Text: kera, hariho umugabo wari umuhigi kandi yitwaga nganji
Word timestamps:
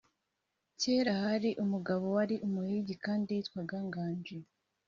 kera, 0.79 1.11
hariho 1.25 1.59
umugabo 1.63 2.05
wari 2.15 2.35
umuhigi 2.47 2.95
kandi 3.05 3.29
yitwaga 3.37 3.77
nganji 3.87 4.37